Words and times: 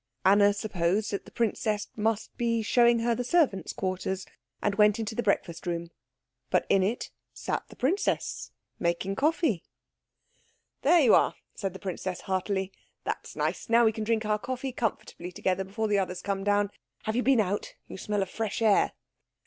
Anna 0.25 0.51
supposed 0.51 1.11
that 1.11 1.25
the 1.25 1.31
princess 1.31 1.87
must 1.95 2.35
be 2.35 2.63
showing 2.63 3.01
her 3.01 3.13
the 3.13 3.23
servants' 3.23 3.71
quarters, 3.71 4.25
and 4.59 4.73
went 4.73 4.97
into 4.97 5.13
the 5.13 5.21
breakfast 5.21 5.67
room; 5.67 5.91
but 6.49 6.65
in 6.69 6.81
it 6.81 7.11
sat 7.35 7.67
the 7.69 7.75
princess, 7.75 8.49
making 8.79 9.15
coffee. 9.15 9.63
"There 10.81 10.99
you 11.01 11.13
are," 11.13 11.35
said 11.53 11.73
the 11.73 11.79
princess 11.79 12.21
heartily. 12.21 12.71
"That 13.03 13.19
is 13.25 13.35
nice. 13.35 13.69
Now 13.69 13.85
we 13.85 13.91
can 13.91 14.03
drink 14.03 14.25
our 14.25 14.39
coffee 14.39 14.71
comfortably 14.71 15.31
together 15.31 15.63
before 15.63 15.87
the 15.87 15.99
others 15.99 16.23
come 16.23 16.43
down. 16.43 16.71
Have 17.03 17.15
you 17.15 17.21
been 17.21 17.39
out? 17.39 17.75
You 17.87 17.99
smell 17.99 18.23
of 18.23 18.29
fresh 18.31 18.59
air." 18.63 18.93